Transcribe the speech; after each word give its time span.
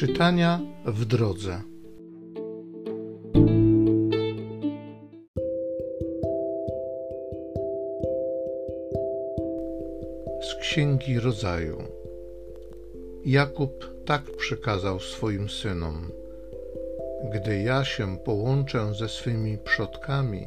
Czytania 0.00 0.60
w 0.86 1.04
drodze. 1.04 1.60
Z 10.42 10.54
Księgi 10.60 11.20
Rodzaju. 11.20 11.78
Jakub 13.24 14.04
tak 14.04 14.22
przykazał 14.36 15.00
swoim 15.00 15.48
synom: 15.48 16.12
Gdy 17.34 17.62
ja 17.62 17.84
się 17.84 18.18
połączę 18.18 18.94
ze 18.94 19.08
swymi 19.08 19.58
przodkami, 19.58 20.46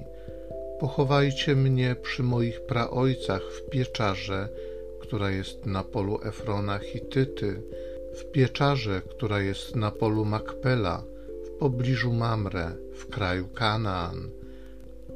pochowajcie 0.80 1.56
mnie 1.56 1.96
przy 2.02 2.24
moich 2.24 2.62
praojcach 2.62 3.42
w 3.42 3.70
pieczarze, 3.70 4.50
która 5.00 5.32
jest 5.32 5.66
na 5.66 5.84
polu 5.84 6.20
Efrona 6.24 6.80
Hityty 6.80 7.62
w 8.14 8.32
pieczarze, 8.32 9.02
która 9.02 9.40
jest 9.40 9.76
na 9.76 9.92
polu 9.92 10.26
Makpela, 10.26 11.04
w 11.46 11.50
pobliżu 11.50 12.14
Mamre, 12.14 12.72
w 12.94 13.08
kraju 13.08 13.48
Kanaan, 13.48 14.30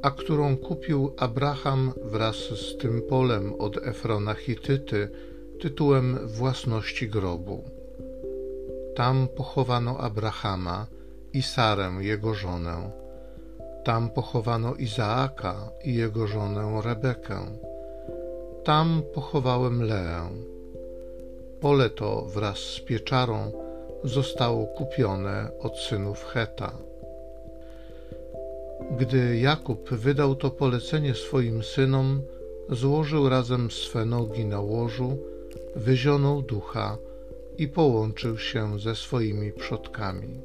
a 0.02 0.10
którą 0.10 0.56
kupił 0.56 1.12
Abraham 1.16 1.92
wraz 2.04 2.36
z 2.36 2.76
tym 2.76 3.02
polem 3.02 3.54
od 3.54 3.76
Efrona 3.76 4.34
Hityty 4.34 5.08
tytułem 5.60 6.18
własności 6.26 7.08
grobu. 7.08 7.64
Tam 8.96 9.28
pochowano 9.36 9.98
Abrahama 9.98 10.86
i 11.32 11.42
Sarę, 11.42 11.92
jego 12.00 12.34
żonę. 12.34 12.90
Tam 13.84 14.10
pochowano 14.10 14.74
Izaaka 14.74 15.70
i 15.84 15.94
jego 15.94 16.26
żonę 16.26 16.80
Rebekę. 16.84 17.40
Tam 18.64 19.02
pochowałem 19.14 19.82
Leę 19.82 20.30
Pole 21.60 21.90
to 21.90 22.22
wraz 22.22 22.58
z 22.58 22.80
pieczarą 22.80 23.52
zostało 24.04 24.66
kupione 24.66 25.50
od 25.60 25.78
synów 25.78 26.24
Heta. 26.24 26.72
Gdy 28.98 29.38
Jakub 29.38 29.90
wydał 29.90 30.34
to 30.34 30.50
polecenie 30.50 31.14
swoim 31.14 31.62
synom, 31.62 32.22
złożył 32.70 33.28
razem 33.28 33.70
swe 33.70 34.04
nogi 34.04 34.44
na 34.44 34.60
łożu, 34.60 35.18
wyzionął 35.76 36.42
ducha 36.42 36.98
i 37.58 37.68
połączył 37.68 38.38
się 38.38 38.78
ze 38.78 38.94
swoimi 38.94 39.52
przodkami. 39.52 40.40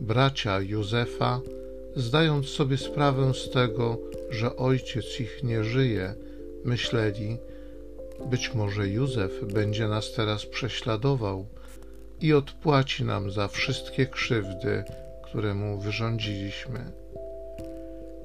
Bracia 0.00 0.60
Józefa, 0.60 1.40
zdając 1.96 2.48
sobie 2.48 2.76
sprawę 2.76 3.34
z 3.34 3.50
tego, 3.50 3.98
że 4.30 4.56
ojciec 4.56 5.20
ich 5.20 5.42
nie 5.42 5.64
żyje, 5.64 6.14
myśleli, 6.64 7.38
być 8.30 8.54
może 8.54 8.88
Józef 8.88 9.44
będzie 9.52 9.88
nas 9.88 10.12
teraz 10.12 10.46
prześladował 10.46 11.46
i 12.20 12.32
odpłaci 12.32 13.04
nam 13.04 13.30
za 13.30 13.48
wszystkie 13.48 14.06
krzywdy, 14.06 14.84
które 15.22 15.54
mu 15.54 15.78
wyrządziliśmy. 15.78 16.80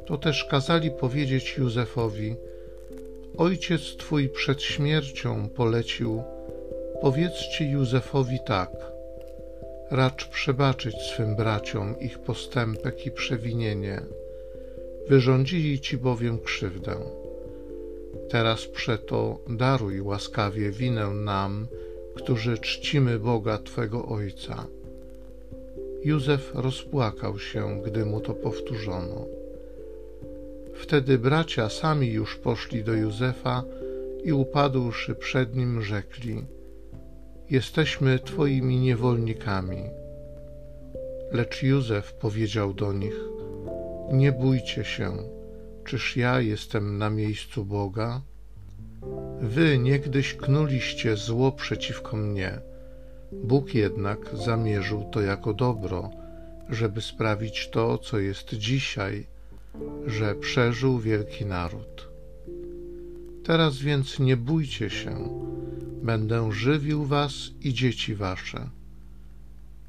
To 0.06 0.18
też 0.18 0.46
kazali 0.46 0.92
powiedzieć 0.92 1.58
Józefowi: 1.58 2.36
Ojciec 3.38 3.82
twój 3.98 4.30
przed 4.30 4.62
śmiercią 4.62 5.50
polecił: 5.50 6.24
Powiedzcie 7.02 7.66
Józefowi 7.66 8.40
tak. 8.46 8.72
Racz 9.92 10.28
przebaczyć 10.28 10.96
swym 10.96 11.36
braciom 11.36 12.00
ich 12.00 12.20
postępek 12.20 13.06
i 13.06 13.12
przewinienie. 13.12 14.02
Wyrządzili 15.08 15.80
ci 15.80 15.98
bowiem 15.98 16.40
krzywdę. 16.40 16.96
Teraz 18.30 18.68
przeto 18.68 19.40
daruj 19.50 20.02
łaskawie 20.02 20.72
winę 20.72 21.08
nam, 21.08 21.68
którzy 22.16 22.58
czcimy 22.58 23.20
Boga 23.20 23.58
Twego 23.58 24.06
Ojca. 24.06 24.68
Józef 26.04 26.52
rozpłakał 26.56 27.40
się, 27.40 27.82
gdy 27.86 28.06
mu 28.06 28.22
to 28.22 28.34
powtórzono. 28.34 29.26
Wtedy 30.74 31.18
bracia 31.18 31.70
sami 31.70 32.08
już 32.08 32.36
poszli 32.36 32.84
do 32.84 32.94
Józefa 32.94 33.64
i 34.24 34.34
upadłszy 34.34 35.16
przed 35.16 35.56
nim 35.56 35.82
rzekli: 35.82 36.46
Jesteśmy 37.50 38.20
Twoimi 38.20 38.80
niewolnikami. 38.80 39.84
Lecz 41.32 41.64
Józef 41.64 42.14
powiedział 42.14 42.74
do 42.74 42.94
nich: 42.94 43.20
Nie 44.12 44.32
bójcie 44.32 44.84
się 44.84 45.39
Czyż 45.90 46.18
ja 46.18 46.42
jestem 46.42 46.98
na 46.98 47.10
miejscu 47.10 47.66
Boga? 47.66 48.22
Wy 49.42 49.78
niegdyś 49.78 50.34
knuliście 50.34 51.18
zło 51.18 51.52
przeciwko 51.52 52.18
mnie. 52.18 52.60
Bóg 53.32 53.74
jednak 53.74 54.20
zamierzył 54.34 55.10
to 55.12 55.22
jako 55.22 55.54
dobro, 55.54 56.10
żeby 56.70 57.02
sprawić 57.02 57.70
to, 57.70 57.98
co 57.98 58.20
jest 58.20 58.54
dzisiaj, 58.54 59.26
że 60.06 60.36
przeżył 60.36 61.00
wielki 61.00 61.46
naród. 61.46 62.10
Teraz 63.44 63.78
więc 63.78 64.20
nie 64.20 64.38
bójcie 64.38 64.90
się, 64.90 65.30
będę 66.04 66.52
żywił 66.52 67.06
was 67.06 67.34
i 67.62 67.74
dzieci 67.74 68.16
wasze. 68.16 68.70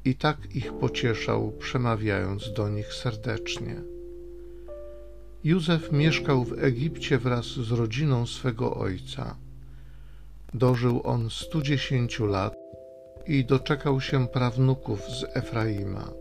I 0.05 0.15
tak 0.15 0.55
ich 0.55 0.73
pocieszał, 0.73 1.51
przemawiając 1.59 2.53
do 2.53 2.69
nich 2.69 2.93
serdecznie. 2.93 4.00
Józef 5.43 5.91
mieszkał 5.91 6.43
w 6.43 6.63
Egipcie 6.63 7.17
wraz 7.17 7.45
z 7.45 7.71
rodziną 7.71 8.25
swego 8.27 8.75
ojca. 8.75 9.35
Dożył 10.53 11.01
on 11.03 11.29
110 11.29 12.19
lat 12.19 12.55
i 13.27 13.45
doczekał 13.45 14.01
się 14.01 14.27
prawnuków 14.27 15.09
z 15.09 15.25
Efraima. 15.37 16.11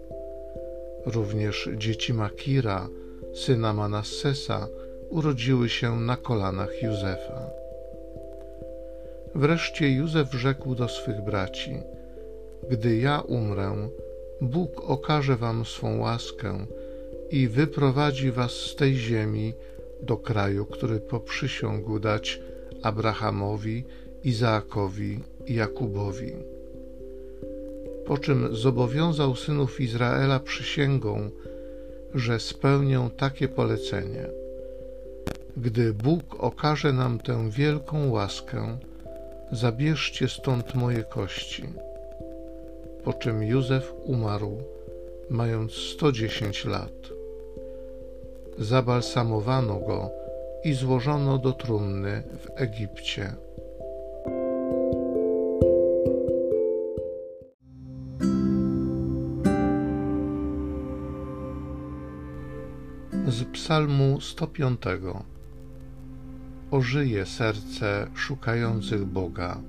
Również 1.06 1.68
dzieci 1.76 2.14
Makira, 2.14 2.88
syna 3.34 3.72
Manassesa, 3.72 4.68
urodziły 5.10 5.68
się 5.68 6.00
na 6.00 6.16
kolanach 6.16 6.82
Józefa. 6.82 7.50
Wreszcie 9.34 9.90
Józef 9.90 10.32
rzekł 10.32 10.74
do 10.74 10.88
swych 10.88 11.20
braci: 11.20 11.76
Gdy 12.70 12.96
ja 12.96 13.20
umrę, 13.20 13.88
Bóg 14.40 14.90
okaże 14.90 15.36
wam 15.36 15.64
swą 15.64 15.98
łaskę 15.98 16.66
i 17.30 17.48
wyprowadzi 17.48 18.30
was 18.30 18.52
z 18.52 18.76
tej 18.76 18.96
ziemi 18.96 19.54
do 20.02 20.16
kraju, 20.16 20.66
który 20.66 21.00
poprzysiągł 21.00 21.98
dać 21.98 22.40
Abrahamowi, 22.82 23.84
Izaakowi 24.24 25.20
i 25.46 25.54
Jakubowi. 25.54 26.32
Po 28.06 28.18
czym 28.18 28.56
zobowiązał 28.56 29.36
synów 29.36 29.80
Izraela 29.80 30.40
przysięgą, 30.40 31.30
że 32.14 32.40
spełnią 32.40 33.10
takie 33.10 33.48
polecenie. 33.48 34.26
Gdy 35.56 35.94
Bóg 35.94 36.22
okaże 36.38 36.92
nam 36.92 37.18
tę 37.18 37.50
wielką 37.50 38.10
łaskę, 38.10 38.78
zabierzcie 39.52 40.28
stąd 40.28 40.74
moje 40.74 41.04
kości. 41.04 41.64
Po 43.04 43.12
czym 43.12 43.42
Józef 43.42 43.92
umarł, 44.04 44.62
mając 45.30 45.72
110 45.72 46.64
lat 46.64 47.19
zabalsamowano 48.58 49.80
go 49.80 50.10
i 50.64 50.72
złożono 50.72 51.38
do 51.38 51.52
trumny 51.52 52.22
w 52.38 52.60
Egipcie. 52.60 53.32
Z 63.28 63.44
Psalmu 63.52 64.20
105 64.20 64.80
Ożyje 66.70 67.26
serce 67.26 68.06
szukających 68.14 69.04
Boga. 69.04 69.60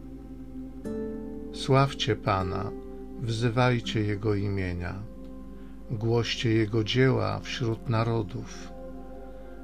Sławcie 1.53 2.15
Pana, 2.15 2.71
wzywajcie 3.21 4.01
Jego 4.01 4.35
imienia, 4.35 5.03
głoście 5.91 6.49
Jego 6.49 6.83
dzieła 6.83 7.39
wśród 7.39 7.89
narodów 7.89 8.71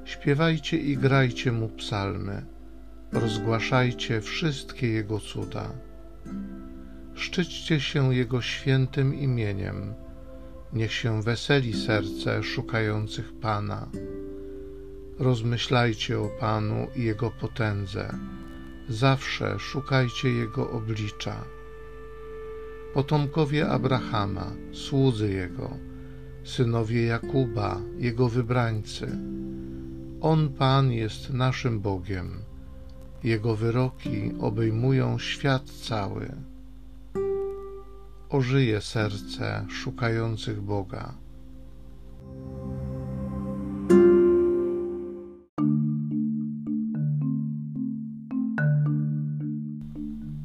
Śpiewajcie 0.08 0.76
i 0.78 0.96
grajcie 0.96 1.52
mu 1.52 1.68
psalmy, 1.68 2.46
rozgłaszajcie 3.12 4.20
wszystkie 4.20 4.88
jego 4.88 5.20
cuda. 5.20 5.72
Szczyćcie 7.14 7.80
się 7.80 8.14
jego 8.14 8.42
świętym 8.42 9.14
imieniem, 9.14 9.94
niech 10.72 10.92
się 10.92 11.22
weseli 11.22 11.74
serce 11.74 12.42
szukających 12.42 13.32
Pana. 13.40 13.88
Rozmyślajcie 15.18 16.20
o 16.20 16.28
Panu 16.28 16.86
i 16.96 17.02
Jego 17.02 17.30
potędze, 17.30 18.14
zawsze 18.88 19.58
szukajcie 19.58 20.28
Jego 20.28 20.70
oblicza. 20.70 21.44
Potomkowie 22.94 23.68
Abrahama, 23.68 24.52
słudzy 24.72 25.30
Jego, 25.30 25.76
synowie 26.44 27.04
Jakuba, 27.04 27.80
Jego 27.98 28.28
wybrańcy, 28.28 29.18
on 30.20 30.48
Pan 30.48 30.92
jest 30.92 31.30
naszym 31.32 31.80
Bogiem. 31.80 32.30
Jego 33.24 33.56
wyroki 33.56 34.32
obejmują 34.40 35.18
świat 35.18 35.70
cały. 35.70 36.32
ożyje 38.30 38.80
serce 38.80 39.66
szukających 39.68 40.62
Boga. 40.62 41.14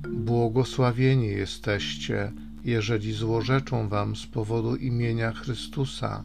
Błogosławieni 0.09 1.27
jesteście, 1.27 2.31
jeżeli 2.65 3.13
złorzeczą 3.13 3.89
wam 3.89 4.15
z 4.15 4.27
powodu 4.27 4.75
imienia 4.75 5.31
Chrystusa, 5.31 6.23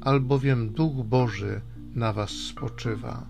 albowiem 0.00 0.68
Duch 0.68 1.06
Boży 1.06 1.60
na 1.94 2.12
was 2.12 2.30
spoczywa. 2.30 3.26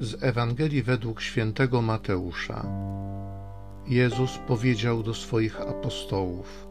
Z 0.00 0.22
Ewangelii 0.22 0.82
według 0.82 1.20
świętego 1.20 1.82
Mateusza. 1.82 2.66
Jezus 3.86 4.38
powiedział 4.46 5.02
do 5.02 5.14
swoich 5.14 5.60
apostołów: 5.60 6.68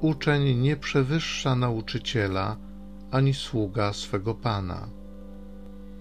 Uczeń 0.00 0.58
nie 0.58 0.76
przewyższa 0.76 1.56
nauczyciela, 1.56 2.56
ani 3.10 3.34
sługa 3.34 3.92
swego 3.92 4.34
pana. 4.34 4.97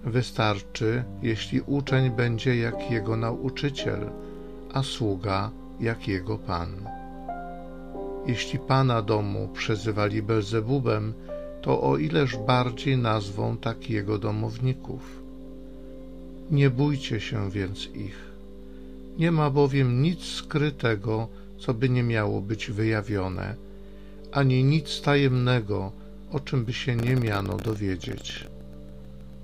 Wystarczy, 0.07 1.03
jeśli 1.21 1.61
uczeń 1.61 2.11
będzie 2.11 2.57
jak 2.57 2.91
jego 2.91 3.17
nauczyciel, 3.17 4.09
a 4.73 4.83
sługa 4.83 5.51
jak 5.79 6.07
jego 6.07 6.37
pan. 6.37 6.69
Jeśli 8.27 8.59
pana 8.59 9.01
domu 9.01 9.49
przezywali 9.53 10.21
Belzebubem, 10.21 11.13
to 11.61 11.81
o 11.81 11.97
ileż 11.97 12.37
bardziej 12.37 12.97
nazwą 12.97 13.57
tak 13.57 13.89
jego 13.89 14.17
domowników. 14.17 15.23
Nie 16.51 16.69
bójcie 16.69 17.19
się 17.19 17.51
więc 17.51 17.89
ich. 17.95 18.31
Nie 19.17 19.31
ma 19.31 19.49
bowiem 19.49 20.01
nic 20.01 20.23
skrytego, 20.23 21.27
co 21.59 21.73
by 21.73 21.89
nie 21.89 22.03
miało 22.03 22.41
być 22.41 22.71
wyjawione, 22.71 23.55
ani 24.31 24.63
nic 24.63 25.01
tajemnego, 25.01 25.91
o 26.31 26.39
czym 26.39 26.65
by 26.65 26.73
się 26.73 26.95
nie 26.95 27.15
miano 27.15 27.57
dowiedzieć. 27.57 28.47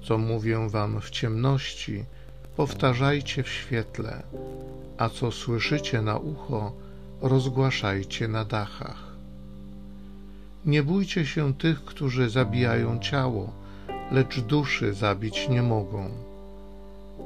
Co 0.03 0.17
mówię 0.17 0.69
wam 0.69 1.01
w 1.01 1.09
ciemności, 1.09 2.05
powtarzajcie 2.55 3.43
w 3.43 3.49
świetle, 3.49 4.23
a 4.97 5.09
co 5.09 5.31
słyszycie 5.31 6.01
na 6.01 6.17
ucho, 6.17 6.73
rozgłaszajcie 7.21 8.27
na 8.27 8.45
dachach. 8.45 9.13
Nie 10.65 10.83
bójcie 10.83 11.25
się 11.25 11.53
tych, 11.53 11.85
którzy 11.85 12.29
zabijają 12.29 12.99
ciało, 12.99 13.53
lecz 14.11 14.39
duszy 14.39 14.93
zabić 14.93 15.49
nie 15.49 15.63
mogą. 15.63 16.09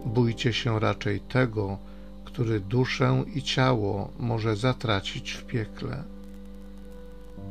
Bójcie 0.05 0.53
się 0.53 0.79
raczej 0.79 1.19
tego, 1.19 1.77
który 2.25 2.59
duszę 2.59 3.23
i 3.35 3.43
ciało 3.43 4.11
może 4.19 4.55
zatracić 4.55 5.31
w 5.31 5.45
piekle. 5.45 6.03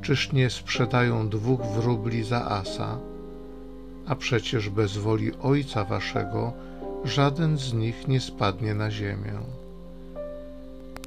Czyż 0.02 0.32
nie 0.32 0.50
sprzedają 0.50 1.28
dwóch 1.28 1.60
wróbli 1.66 2.24
za 2.24 2.44
asa? 2.44 2.98
A 4.06 4.14
przecież 4.14 4.68
bez 4.68 4.96
woli 4.96 5.32
Ojca 5.42 5.84
Waszego 5.84 6.52
żaden 7.04 7.58
z 7.58 7.72
nich 7.72 8.08
nie 8.08 8.20
spadnie 8.20 8.74
na 8.74 8.90
ziemię. 8.90 9.32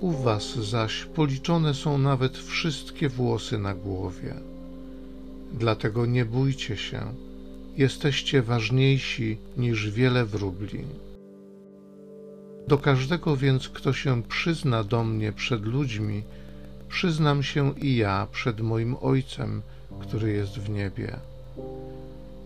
U 0.01 0.11
Was 0.11 0.55
zaś 0.55 1.05
policzone 1.05 1.73
są 1.73 1.97
nawet 1.97 2.37
wszystkie 2.37 3.09
włosy 3.09 3.57
na 3.57 3.73
głowie. 3.73 4.33
Dlatego 5.53 6.05
nie 6.05 6.25
bójcie 6.25 6.77
się, 6.77 7.01
jesteście 7.77 8.41
ważniejsi 8.41 9.37
niż 9.57 9.91
wiele 9.91 10.25
wróbli. 10.25 10.83
Do 12.67 12.77
każdego 12.77 13.37
więc, 13.37 13.69
kto 13.69 13.93
się 13.93 14.23
przyzna 14.23 14.83
do 14.83 15.03
mnie 15.03 15.31
przed 15.31 15.65
ludźmi, 15.65 16.23
przyznam 16.89 17.43
się 17.43 17.73
i 17.79 17.95
ja 17.95 18.27
przed 18.31 18.61
moim 18.61 18.95
Ojcem, 19.01 19.61
który 20.01 20.31
jest 20.31 20.59
w 20.59 20.69
niebie. 20.69 21.19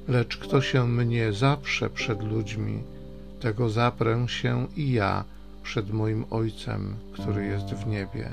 Lecz 0.08 0.38
kto 0.38 0.62
się 0.62 0.88
mnie 0.88 1.34
zaprze 1.34 1.90
przed 1.90 2.24
ludźmi, 2.24 2.84
tego 3.40 3.70
zaprę 3.70 4.26
się 4.28 4.68
i 4.76 4.92
ja 4.92 5.24
przed 5.64 5.92
moim 5.92 6.26
Ojcem, 6.30 6.96
który 7.14 7.46
jest 7.46 7.66
w 7.66 7.88
niebie. 7.88 8.30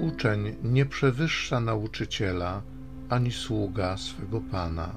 Uczeń 0.00 0.54
nie 0.64 0.86
przewyższa 0.86 1.60
nauczyciela 1.60 2.62
ani 3.08 3.32
sługa 3.32 3.96
swego 3.96 4.40
pana. 4.40 4.90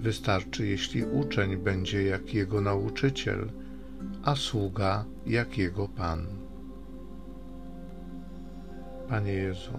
Wystarczy, 0.00 0.66
jeśli 0.66 1.04
uczeń 1.04 1.56
będzie 1.56 2.02
jak 2.02 2.34
jego 2.34 2.60
nauczyciel, 2.60 3.48
a 4.24 4.36
sługa 4.36 5.04
jak 5.26 5.58
jego 5.58 5.88
pan. 5.88 6.26
Panie 9.08 9.32
Jezu, 9.32 9.78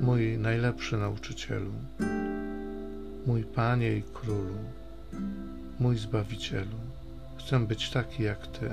mój 0.00 0.38
najlepszy 0.38 0.96
nauczycielu, 0.96 1.72
mój 3.26 3.44
Panie 3.44 3.96
i 3.96 4.02
Królu, 4.02 4.58
mój 5.80 5.98
Zbawicielu, 5.98 6.78
chcę 7.38 7.66
być 7.66 7.90
taki 7.90 8.22
jak 8.22 8.46
Ty, 8.46 8.70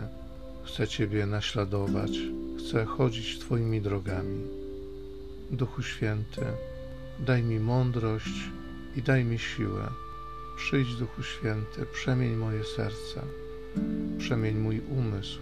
chcę 0.64 0.88
Ciebie 0.88 1.26
naśladować, 1.26 2.12
chcę 2.60 2.86
chodzić 2.86 3.40
Twoimi 3.40 3.82
drogami. 3.82 4.42
Duchu 5.52 5.84
Święty, 5.84 6.46
daj 7.20 7.44
mi 7.44 7.60
mądrość 7.60 8.50
i 8.96 9.02
daj 9.02 9.26
mi 9.26 9.40
siłę 9.40 9.90
Przyjdź, 10.56 10.96
Duchu 10.96 11.24
Święty, 11.24 11.86
przemień 11.86 12.36
moje 12.36 12.64
serce, 12.64 13.22
przemień 14.18 14.56
mój 14.56 14.82
umysł. 14.98 15.40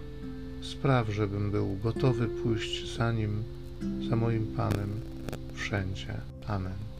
Spraw, 0.62 1.08
żebym 1.08 1.50
był 1.50 1.76
gotowy 1.82 2.28
pójść 2.28 2.96
za 2.96 3.12
Nim, 3.12 3.42
za 4.08 4.16
moim 4.16 4.46
Panem, 4.56 5.00
wszędzie. 5.54 6.14
Amen. 6.46 6.92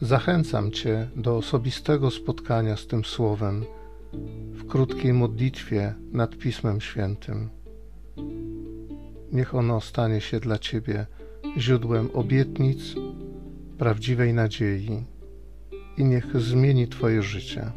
Zachęcam 0.00 0.70
Cię 0.70 1.08
do 1.16 1.36
osobistego 1.36 2.10
spotkania 2.10 2.76
z 2.76 2.86
tym 2.86 3.04
Słowem 3.04 3.64
krótkiej 4.72 5.12
modlitwie 5.12 5.94
nad 6.12 6.36
Pismem 6.36 6.80
Świętym. 6.80 7.48
Niech 9.32 9.54
ono 9.54 9.80
stanie 9.80 10.20
się 10.20 10.40
dla 10.40 10.58
Ciebie 10.58 11.06
źródłem 11.58 12.08
obietnic, 12.14 12.94
prawdziwej 13.78 14.34
nadziei 14.34 15.04
i 15.96 16.04
niech 16.04 16.40
zmieni 16.40 16.88
Twoje 16.88 17.22
życie. 17.22 17.72